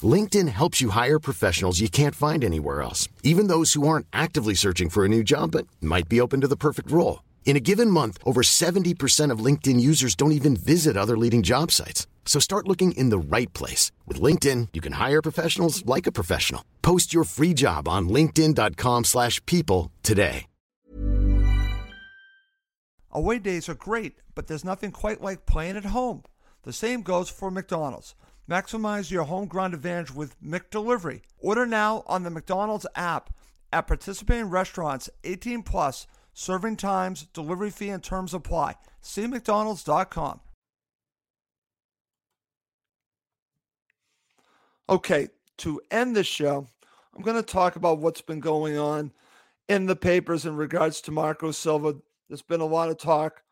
LinkedIn 0.06 0.48
helps 0.48 0.80
you 0.82 0.90
hire 0.90 1.18
professionals 1.18 1.80
you 1.80 1.88
can't 1.88 2.14
find 2.14 2.44
anywhere 2.44 2.82
else, 2.82 3.08
even 3.22 3.46
those 3.46 3.72
who 3.72 3.88
aren't 3.88 4.06
actively 4.12 4.54
searching 4.54 4.90
for 4.90 5.04
a 5.04 5.08
new 5.08 5.22
job 5.24 5.52
but 5.52 5.66
might 5.80 6.08
be 6.08 6.20
open 6.20 6.42
to 6.42 6.48
the 6.48 6.56
perfect 6.56 6.90
role. 6.90 7.22
In 7.46 7.56
a 7.56 7.60
given 7.60 7.90
month, 7.90 8.18
over 8.24 8.42
70% 8.42 9.30
of 9.30 9.38
LinkedIn 9.38 9.80
users 9.80 10.14
don't 10.14 10.38
even 10.40 10.56
visit 10.56 10.96
other 10.96 11.16
leading 11.16 11.42
job 11.42 11.70
sites. 11.70 12.06
So 12.26 12.38
start 12.38 12.68
looking 12.68 12.92
in 12.92 13.08
the 13.08 13.18
right 13.18 13.50
place. 13.54 13.92
With 14.04 14.20
LinkedIn, 14.20 14.68
you 14.74 14.82
can 14.82 14.94
hire 14.94 15.22
professionals 15.22 15.86
like 15.86 16.06
a 16.06 16.12
professional. 16.12 16.62
Post 16.82 17.14
your 17.14 17.24
free 17.24 17.54
job 17.54 17.88
on 17.88 18.08
linkedin.com 18.10 19.04
slash 19.04 19.40
people 19.46 19.90
today. 20.02 20.46
Away 23.12 23.38
days 23.38 23.66
are 23.70 23.74
great, 23.74 24.18
but 24.34 24.46
there's 24.46 24.64
nothing 24.64 24.90
quite 24.90 25.22
like 25.22 25.46
playing 25.46 25.78
at 25.78 25.86
home. 25.86 26.24
The 26.64 26.72
same 26.72 27.00
goes 27.00 27.30
for 27.30 27.50
McDonald's. 27.50 28.14
Maximize 28.48 29.10
your 29.10 29.24
home 29.24 29.46
ground 29.46 29.74
advantage 29.74 30.14
with 30.14 30.40
McDelivery. 30.40 31.22
Order 31.38 31.66
now 31.66 32.04
on 32.06 32.22
the 32.22 32.30
McDonald's 32.30 32.86
app 32.94 33.30
at 33.72 33.88
participating 33.88 34.50
restaurants 34.50 35.10
18 35.24 35.62
plus 35.62 36.06
serving 36.32 36.76
times, 36.76 37.26
delivery 37.32 37.70
fee, 37.70 37.88
and 37.88 38.02
terms 38.02 38.34
apply. 38.34 38.76
See 39.00 39.26
McDonald's.com. 39.26 40.40
Okay, 44.88 45.28
to 45.58 45.80
end 45.90 46.14
the 46.14 46.22
show, 46.22 46.68
I'm 47.14 47.22
going 47.22 47.36
to 47.36 47.42
talk 47.42 47.74
about 47.74 47.98
what's 47.98 48.20
been 48.20 48.38
going 48.38 48.78
on 48.78 49.12
in 49.68 49.86
the 49.86 49.96
papers 49.96 50.46
in 50.46 50.54
regards 50.54 51.00
to 51.02 51.10
Marco 51.10 51.50
Silva. 51.50 51.96
There's 52.28 52.42
been 52.42 52.60
a 52.60 52.66
lot 52.66 52.90
of 52.90 52.98
talk 52.98 53.42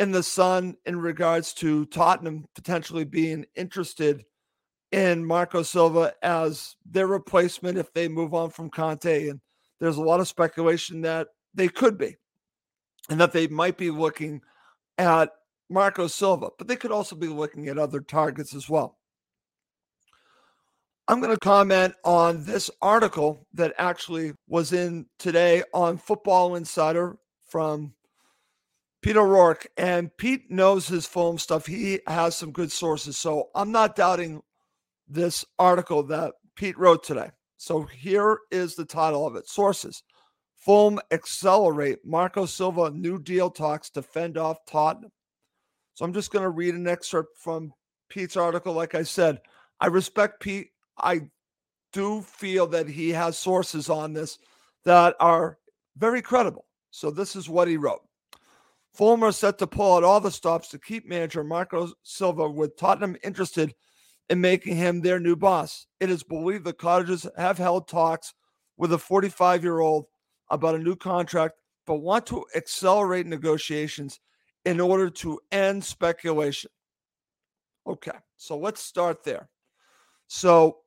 in 0.00 0.12
the 0.12 0.22
Sun 0.22 0.76
in 0.86 0.98
regards 0.98 1.52
to 1.52 1.84
Tottenham 1.86 2.46
potentially 2.54 3.04
being 3.04 3.44
interested 3.54 4.24
in 4.92 5.24
Marco 5.24 5.62
Silva 5.62 6.14
as 6.22 6.74
their 6.90 7.06
replacement 7.06 7.76
if 7.76 7.92
they 7.92 8.08
move 8.08 8.32
on 8.32 8.48
from 8.48 8.70
Conte. 8.70 9.28
And 9.28 9.40
there's 9.78 9.98
a 9.98 10.02
lot 10.02 10.18
of 10.18 10.26
speculation 10.26 11.02
that 11.02 11.28
they 11.52 11.68
could 11.68 11.98
be 11.98 12.16
and 13.10 13.20
that 13.20 13.32
they 13.32 13.46
might 13.46 13.76
be 13.76 13.90
looking 13.90 14.40
at 14.96 15.32
Marco 15.68 16.06
Silva, 16.06 16.48
but 16.56 16.66
they 16.66 16.76
could 16.76 16.92
also 16.92 17.14
be 17.14 17.28
looking 17.28 17.68
at 17.68 17.78
other 17.78 18.00
targets 18.00 18.54
as 18.54 18.70
well. 18.70 18.96
I'm 21.08 21.20
going 21.20 21.34
to 21.34 21.40
comment 21.40 21.92
on 22.04 22.42
this 22.44 22.70
article 22.80 23.46
that 23.52 23.74
actually 23.76 24.32
was 24.48 24.72
in 24.72 25.06
today 25.18 25.62
on 25.74 25.98
Football 25.98 26.56
Insider 26.56 27.18
from 27.48 27.92
Pete 29.02 29.16
O'Rourke. 29.16 29.66
And 29.76 30.14
Pete 30.16 30.50
knows 30.50 30.88
his 30.88 31.06
Fulham 31.06 31.38
stuff. 31.38 31.66
He 31.66 32.00
has 32.06 32.36
some 32.36 32.52
good 32.52 32.72
sources. 32.72 33.16
So 33.16 33.50
I'm 33.54 33.72
not 33.72 33.96
doubting 33.96 34.42
this 35.08 35.44
article 35.58 36.02
that 36.04 36.34
Pete 36.56 36.78
wrote 36.78 37.02
today. 37.02 37.30
So 37.56 37.82
here 37.82 38.38
is 38.50 38.74
the 38.74 38.84
title 38.84 39.26
of 39.26 39.36
it 39.36 39.48
Sources 39.48 40.02
Fulham 40.56 40.98
accelerate 41.10 41.98
Marco 42.04 42.46
Silva 42.46 42.90
new 42.90 43.18
deal 43.18 43.50
talks 43.50 43.90
to 43.90 44.02
fend 44.02 44.36
off 44.36 44.58
Tottenham. 44.66 45.10
So 45.94 46.04
I'm 46.04 46.12
just 46.12 46.30
going 46.30 46.42
to 46.42 46.50
read 46.50 46.74
an 46.74 46.86
excerpt 46.86 47.38
from 47.38 47.72
Pete's 48.08 48.36
article. 48.36 48.74
Like 48.74 48.94
I 48.94 49.02
said, 49.02 49.40
I 49.80 49.86
respect 49.86 50.40
Pete. 50.40 50.68
I 50.98 51.22
do 51.92 52.20
feel 52.20 52.66
that 52.68 52.88
he 52.88 53.10
has 53.10 53.38
sources 53.38 53.88
on 53.88 54.12
this 54.12 54.38
that 54.84 55.16
are 55.18 55.58
very 55.96 56.22
credible. 56.22 56.66
So 56.90 57.10
this 57.10 57.36
is 57.36 57.48
what 57.48 57.68
he 57.68 57.76
wrote. 57.76 58.02
Fulham 58.92 59.22
are 59.22 59.32
set 59.32 59.58
to 59.58 59.66
pull 59.66 59.96
out 59.96 60.04
all 60.04 60.20
the 60.20 60.30
stops 60.30 60.68
to 60.68 60.78
keep 60.78 61.08
manager 61.08 61.44
Marco 61.44 61.92
Silva 62.02 62.48
with 62.48 62.76
Tottenham 62.76 63.16
interested 63.22 63.74
in 64.28 64.40
making 64.40 64.76
him 64.76 65.00
their 65.00 65.20
new 65.20 65.36
boss. 65.36 65.86
It 66.00 66.10
is 66.10 66.22
believed 66.22 66.64
the 66.64 66.72
Cottagers 66.72 67.26
have 67.36 67.58
held 67.58 67.88
talks 67.88 68.34
with 68.76 68.92
a 68.92 68.98
45 68.98 69.62
year 69.62 69.80
old 69.80 70.06
about 70.50 70.74
a 70.74 70.78
new 70.78 70.96
contract, 70.96 71.54
but 71.86 71.96
want 71.96 72.26
to 72.26 72.44
accelerate 72.56 73.26
negotiations 73.26 74.20
in 74.64 74.80
order 74.80 75.08
to 75.08 75.40
end 75.52 75.84
speculation. 75.84 76.70
Okay, 77.86 78.16
so 78.36 78.58
let's 78.58 78.82
start 78.82 79.24
there. 79.24 79.48
So 80.26 80.78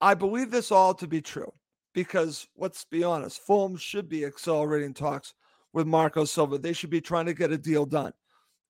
I 0.00 0.14
believe 0.14 0.50
this 0.50 0.72
all 0.72 0.94
to 0.94 1.06
be 1.06 1.20
true 1.20 1.52
because 1.92 2.46
let's 2.56 2.84
be 2.84 3.04
honest, 3.04 3.40
Fulham 3.46 3.76
should 3.76 4.08
be 4.08 4.24
accelerating 4.24 4.94
talks 4.94 5.34
with 5.72 5.86
Marco 5.86 6.24
Silva. 6.24 6.58
They 6.58 6.72
should 6.72 6.90
be 6.90 7.00
trying 7.00 7.26
to 7.26 7.34
get 7.34 7.52
a 7.52 7.58
deal 7.58 7.86
done. 7.86 8.12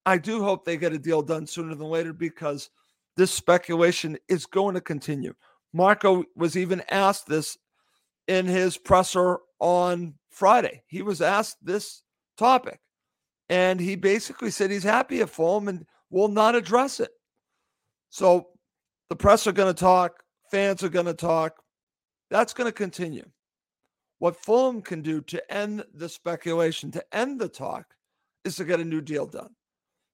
I 0.06 0.18
do 0.18 0.42
hope 0.42 0.64
they 0.64 0.76
get 0.76 0.92
a 0.92 0.98
deal 0.98 1.22
done 1.22 1.46
sooner 1.46 1.74
than 1.74 1.88
later 1.88 2.12
because 2.12 2.70
this 3.16 3.30
speculation 3.30 4.18
is 4.28 4.46
going 4.46 4.74
to 4.74 4.80
continue. 4.80 5.34
Marco 5.72 6.24
was 6.36 6.56
even 6.56 6.82
asked 6.90 7.26
this 7.26 7.58
in 8.28 8.46
his 8.46 8.78
presser 8.78 9.38
on 9.58 10.14
Friday. 10.30 10.82
He 10.86 11.02
was 11.02 11.20
asked 11.20 11.58
this 11.62 12.02
topic, 12.38 12.80
and 13.48 13.78
he 13.78 13.96
basically 13.96 14.50
said 14.50 14.70
he's 14.70 14.82
happy 14.82 15.20
at 15.20 15.30
Fulham 15.30 15.68
and 15.68 15.86
will 16.10 16.28
not 16.28 16.54
address 16.54 17.00
it. 17.00 17.10
So 18.08 18.48
the 19.08 19.16
press 19.16 19.46
are 19.46 19.52
going 19.52 19.72
to 19.72 19.78
talk, 19.78 20.22
fans 20.50 20.82
are 20.82 20.88
going 20.88 21.06
to 21.06 21.14
talk. 21.14 21.54
That's 22.30 22.52
going 22.52 22.68
to 22.68 22.72
continue. 22.72 23.28
What 24.20 24.36
Fulham 24.36 24.82
can 24.82 25.00
do 25.00 25.22
to 25.22 25.52
end 25.52 25.82
the 25.94 26.08
speculation, 26.08 26.90
to 26.92 27.04
end 27.16 27.40
the 27.40 27.48
talk, 27.48 27.86
is 28.44 28.56
to 28.56 28.66
get 28.66 28.78
a 28.78 28.84
new 28.84 29.00
deal 29.00 29.26
done. 29.26 29.50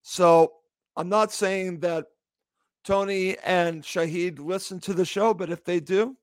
So 0.02 0.52
I'm 0.96 1.08
not 1.08 1.32
saying 1.32 1.80
that 1.80 2.06
Tony 2.84 3.36
and 3.38 3.82
Shahid 3.82 4.38
listen 4.38 4.78
to 4.80 4.94
the 4.94 5.04
show, 5.04 5.34
but 5.34 5.50
if 5.50 5.64
they 5.64 5.80
do, 5.80 6.16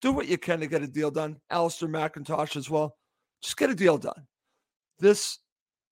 do 0.00 0.12
what 0.12 0.28
you 0.28 0.38
can 0.38 0.60
to 0.60 0.66
get 0.66 0.82
a 0.82 0.86
deal 0.86 1.10
done. 1.10 1.36
Alistair 1.50 1.90
McIntosh 1.90 2.56
as 2.56 2.70
well. 2.70 2.96
Just 3.42 3.58
get 3.58 3.68
a 3.68 3.74
deal 3.74 3.98
done. 3.98 4.26
This 4.98 5.38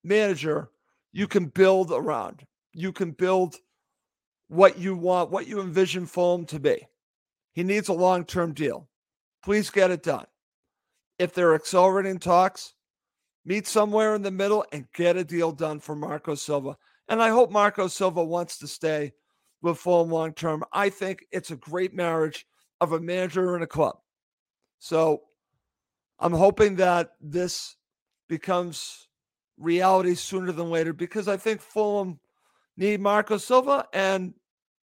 manager, 0.02 0.70
you 1.12 1.28
can 1.28 1.46
build 1.48 1.92
around. 1.92 2.42
You 2.72 2.90
can 2.90 3.10
build 3.10 3.56
what 4.48 4.78
you 4.78 4.96
want, 4.96 5.30
what 5.30 5.46
you 5.46 5.60
envision 5.60 6.06
Fulham 6.06 6.46
to 6.46 6.58
be. 6.58 6.86
He 7.52 7.62
needs 7.62 7.88
a 7.88 7.92
long 7.92 8.24
term 8.24 8.54
deal. 8.54 8.88
Please 9.44 9.68
get 9.68 9.90
it 9.90 10.02
done. 10.02 10.24
If 11.18 11.32
they're 11.32 11.54
accelerating 11.54 12.18
talks, 12.18 12.74
meet 13.44 13.66
somewhere 13.66 14.14
in 14.14 14.22
the 14.22 14.30
middle 14.30 14.64
and 14.72 14.86
get 14.94 15.16
a 15.16 15.24
deal 15.24 15.52
done 15.52 15.80
for 15.80 15.94
Marco 15.94 16.34
Silva. 16.34 16.76
And 17.08 17.22
I 17.22 17.28
hope 17.28 17.50
Marco 17.50 17.86
Silva 17.86 18.24
wants 18.24 18.58
to 18.58 18.66
stay 18.66 19.12
with 19.62 19.78
Fulham 19.78 20.10
long 20.10 20.32
term. 20.32 20.64
I 20.72 20.88
think 20.88 21.24
it's 21.30 21.50
a 21.50 21.56
great 21.56 21.94
marriage 21.94 22.46
of 22.80 22.92
a 22.92 23.00
manager 23.00 23.54
and 23.54 23.64
a 23.64 23.68
club. 23.68 23.96
So 24.78 25.22
I'm 26.18 26.32
hoping 26.32 26.76
that 26.76 27.10
this 27.20 27.76
becomes 28.28 29.08
reality 29.58 30.14
sooner 30.14 30.52
than 30.52 30.70
later 30.70 30.92
because 30.92 31.28
I 31.28 31.36
think 31.36 31.60
Fulham 31.60 32.18
need 32.76 33.00
Marco 33.00 33.36
Silva, 33.36 33.86
and 33.92 34.34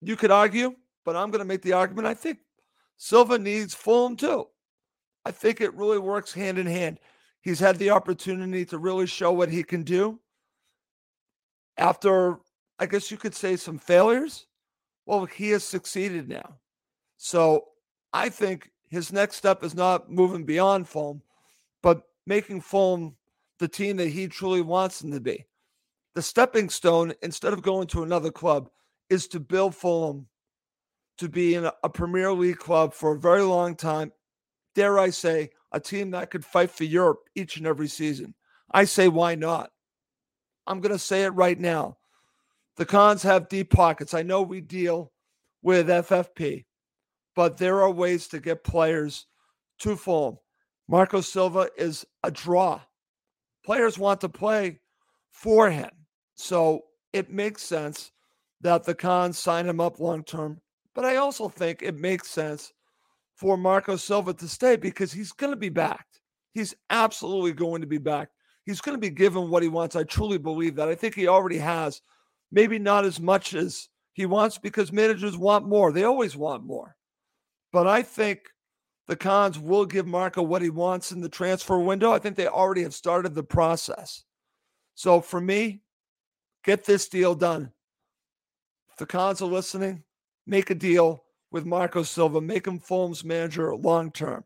you 0.02 0.16
could 0.16 0.32
argue, 0.32 0.76
but 1.06 1.16
I'm 1.16 1.32
going 1.32 1.40
to 1.40 1.46
make 1.46 1.62
the 1.62 1.74
argument. 1.74 2.08
I 2.08 2.14
think 2.14 2.40
Silva 2.98 3.40
needs 3.40 3.74
Fulham 3.74 4.16
too. 4.16 4.46
I 5.26 5.32
think 5.32 5.62
it 5.62 5.74
really 5.76 6.00
works 6.00 6.34
hand 6.34 6.58
in 6.58 6.66
hand. 6.66 7.00
He's 7.42 7.60
had 7.60 7.78
the 7.78 7.92
opportunity 7.92 8.66
to 8.66 8.78
really 8.78 9.08
show 9.08 9.32
what 9.32 9.50
he 9.50 9.64
can 9.64 9.84
do 9.84 10.20
after, 11.78 12.40
I 12.78 12.86
guess 12.86 13.10
you 13.10 13.18
could 13.18 13.36
say, 13.36 13.56
some 13.56 13.78
failures. 13.78 14.46
Well, 15.06 15.26
he 15.26 15.50
has 15.52 15.64
succeeded 15.64 16.28
now. 16.28 16.58
So 17.18 17.66
I 18.14 18.30
think 18.30 18.72
his 18.90 19.12
next 19.12 19.38
step 19.38 19.64
is 19.64 19.76
not 19.76 20.12
moving 20.12 20.46
beyond 20.46 20.88
Fulham, 20.88 21.22
but 21.82 22.04
making 22.26 22.62
Fulham 22.62 23.16
the 23.60 23.68
team 23.68 23.98
that 23.98 24.10
he 24.10 24.28
truly 24.28 24.62
wants 24.62 25.00
them 25.00 25.12
to 25.12 25.20
be. 25.20 25.46
The 26.16 26.22
stepping 26.22 26.70
stone, 26.70 27.14
instead 27.22 27.54
of 27.54 27.62
going 27.62 27.88
to 27.88 28.04
another 28.04 28.32
club, 28.32 28.70
is 29.10 29.28
to 29.30 29.40
build 29.40 29.76
Fulham 29.76 30.28
to 31.18 31.30
be 31.30 31.56
in 31.56 31.66
a, 31.66 31.74
a 31.84 31.90
Premier 31.90 32.32
League 32.32 32.58
club 32.58 32.94
for 32.94 33.14
a 33.14 33.20
very 33.20 33.42
long 33.42 33.76
time. 33.76 34.12
Dare 34.76 35.00
I 35.00 35.10
say, 35.10 35.50
a 35.72 35.80
team 35.80 36.12
that 36.12 36.32
could 36.32 36.46
fight 36.46 36.72
for 36.72 36.84
Europe 36.84 37.20
each 37.36 37.58
and 37.58 37.68
every 37.68 37.88
season. 37.88 38.34
I 38.72 38.86
say, 38.86 39.08
why 39.08 39.36
not? 39.36 39.72
I'm 40.66 40.82
going 40.82 40.92
to 40.92 41.00
say 41.00 41.24
it 41.24 41.30
right 41.30 41.60
now. 41.60 41.98
The 42.78 42.86
Khans 42.86 43.24
have 43.24 43.50
deep 43.50 43.72
pockets. 43.72 44.14
I 44.14 44.22
know 44.22 44.42
we 44.42 44.62
deal 44.62 45.12
with 45.62 45.88
FFP, 45.88 46.66
but 47.36 47.58
there 47.58 47.82
are 47.82 47.92
ways 47.92 48.28
to 48.30 48.40
get 48.40 48.64
players 48.64 49.26
to 49.80 49.96
Fulham. 49.96 50.38
Marco 50.88 51.22
Silva 51.22 51.70
is 51.78 52.06
a 52.24 52.32
draw. 52.32 52.82
Players 53.66 53.98
want 53.98 54.22
to 54.22 54.30
play 54.30 54.80
for 55.30 55.70
him. 55.70 55.90
So 56.36 56.86
it 57.14 57.30
makes 57.30 57.64
sense 57.64 58.12
that 58.62 58.84
the 58.84 58.96
Khans 58.96 59.38
sign 59.38 59.68
him 59.68 59.80
up 59.80 60.00
long 60.00 60.24
term. 60.24 60.62
But 60.96 61.06
I 61.06 61.18
also 61.18 61.50
think 61.50 61.82
it 61.82 61.96
makes 61.96 62.30
sense 62.30 62.74
for 63.40 63.56
Marco 63.56 63.96
Silva 63.96 64.34
to 64.34 64.48
stay 64.50 64.76
because 64.76 65.14
he's 65.14 65.32
going 65.32 65.54
to 65.54 65.58
be 65.58 65.70
backed. 65.70 66.20
He's 66.54 66.76
absolutely 66.90 67.54
going 67.54 67.80
to 67.80 67.88
be 67.88 67.98
backed. 67.98 68.34
He's 68.66 68.82
going 68.82 68.98
to 68.98 69.02
be 69.02 69.10
given 69.10 69.50
what 69.50 69.64
he 69.64 69.70
wants. 69.70 69.96
I 69.96 70.04
truly 70.04 70.38
believe 70.38 70.76
that. 70.76 70.90
I 70.90 70.96
think 70.96 71.16
he 71.16 71.30
already 71.30 71.58
has. 71.58 72.02
Maybe 72.52 72.78
not 72.78 73.06
as 73.06 73.18
much 73.18 73.54
as 73.54 73.88
he 74.12 74.26
wants 74.26 74.58
because 74.58 74.92
managers 74.92 75.38
want 75.38 75.66
more. 75.66 75.94
They 75.94 76.04
always 76.04 76.36
want 76.36 76.66
more. 76.66 76.98
But 77.72 77.88
I 77.88 78.02
think 78.02 78.42
the 79.08 79.16
Khans 79.16 79.58
will 79.58 79.86
give 79.86 80.06
Marco 80.06 80.44
what 80.44 80.62
he 80.62 80.70
wants 80.70 81.14
in 81.14 81.22
the 81.22 81.30
transfer 81.30 81.80
window. 81.80 82.12
I 82.12 82.20
think 82.20 82.36
they 82.36 82.48
already 82.48 82.84
have 82.84 82.94
started 82.94 83.36
the 83.36 83.44
process. 83.44 84.26
So 84.96 85.22
for 85.22 85.40
me, 85.40 85.82
get 86.66 86.84
this 86.84 87.08
deal 87.08 87.36
done. 87.36 87.72
If 88.92 88.98
the 88.98 89.06
Khans 89.06 89.42
are 89.42 89.46
listening, 89.46 90.04
make 90.46 90.70
a 90.72 90.76
deal 90.76 91.24
with 91.52 91.66
Marco 91.66 92.04
Silva, 92.04 92.42
make 92.42 92.68
him 92.68 92.80
Fulham's 92.80 93.24
manager 93.24 93.76
long 93.76 94.12
term, 94.12 94.44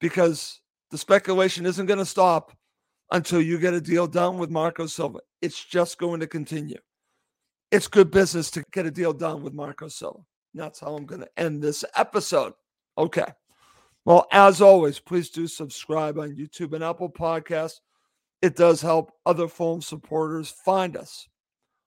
because 0.00 0.60
the 0.90 0.98
speculation 0.98 1.66
isn't 1.66 1.86
going 1.86 1.98
to 1.98 2.04
stop 2.04 2.56
until 3.10 3.40
you 3.40 3.58
get 3.58 3.74
a 3.74 3.80
deal 3.80 4.06
done 4.06 4.38
with 4.38 4.50
Marco 4.50 4.86
Silva. 4.86 5.20
It's 5.40 5.62
just 5.62 5.98
going 5.98 6.20
to 6.20 6.26
continue. 6.26 6.78
It's 7.70 7.88
good 7.88 8.10
business 8.10 8.50
to 8.52 8.64
get 8.72 8.86
a 8.86 8.90
deal 8.90 9.12
done 9.12 9.42
with 9.42 9.54
Marco 9.54 9.88
Silva. 9.88 10.20
That's 10.54 10.80
how 10.80 10.94
I'm 10.94 11.06
going 11.06 11.22
to 11.22 11.30
end 11.36 11.62
this 11.62 11.84
episode. 11.96 12.52
Okay. 12.98 13.24
Well, 14.04 14.26
as 14.32 14.60
always, 14.60 14.98
please 14.98 15.30
do 15.30 15.46
subscribe 15.46 16.18
on 16.18 16.36
YouTube 16.36 16.74
and 16.74 16.84
Apple 16.84 17.10
Podcasts. 17.10 17.80
It 18.42 18.56
does 18.56 18.82
help 18.82 19.12
other 19.24 19.48
Fulham 19.48 19.80
supporters 19.80 20.50
find 20.50 20.96
us. 20.96 21.28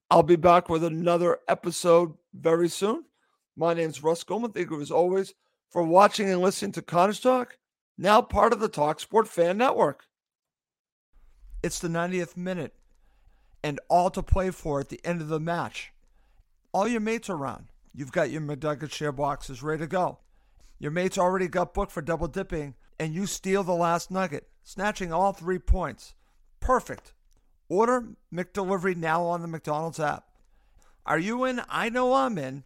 I'll 0.09 0.23
be 0.23 0.37
back 0.37 0.69
with 0.69 0.83
another 0.83 1.39
episode 1.47 2.13
very 2.33 2.69
soon. 2.69 3.03
My 3.57 3.73
name 3.73 3.89
is 3.89 4.03
Russ 4.03 4.23
Goldman. 4.23 4.51
Thank 4.51 4.69
you 4.69 4.81
as 4.81 4.91
always 4.91 5.33
for 5.69 5.81
watching 5.81 6.29
and 6.29 6.41
listening 6.41 6.73
to 6.73 6.81
Cottage 6.81 7.21
Talk, 7.21 7.57
now 7.97 8.21
part 8.21 8.51
of 8.51 8.59
the 8.59 8.67
Talk 8.67 8.99
Sport 8.99 9.29
Fan 9.29 9.57
Network. 9.57 10.03
It's 11.63 11.79
the 11.79 11.87
90th 11.87 12.35
minute 12.35 12.73
and 13.63 13.79
all 13.87 14.09
to 14.09 14.21
play 14.21 14.51
for 14.51 14.81
at 14.81 14.89
the 14.89 14.99
end 15.05 15.21
of 15.21 15.29
the 15.29 15.39
match. 15.39 15.93
All 16.73 16.85
your 16.85 16.99
mates 16.99 17.29
are 17.29 17.35
around. 17.35 17.67
You've 17.93 18.11
got 18.11 18.29
your 18.29 18.41
McNugget 18.41 18.91
share 18.91 19.13
boxes 19.13 19.63
ready 19.63 19.83
to 19.83 19.87
go. 19.87 20.19
Your 20.77 20.91
mates 20.91 21.17
already 21.17 21.47
got 21.47 21.73
booked 21.73 21.93
for 21.93 22.01
double 22.01 22.27
dipping, 22.27 22.75
and 22.99 23.13
you 23.13 23.25
steal 23.25 23.63
the 23.63 23.71
last 23.71 24.11
nugget, 24.11 24.49
snatching 24.63 25.13
all 25.13 25.31
three 25.31 25.59
points. 25.59 26.13
Perfect. 26.59 27.13
Order 27.69 28.09
McDelivery 28.33 28.97
now 28.97 29.23
on 29.23 29.41
the 29.41 29.47
McDonald's 29.47 29.99
app. 29.99 30.25
Are 31.05 31.17
you 31.17 31.45
in? 31.45 31.61
I 31.69 31.87
know 31.87 32.13
I'm 32.13 32.37
in 32.37 32.65